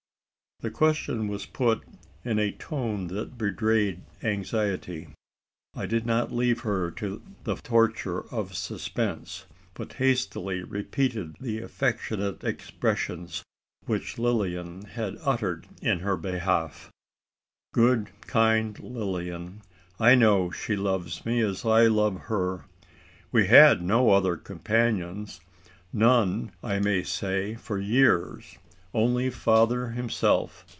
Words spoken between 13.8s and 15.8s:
which Lilian had uttered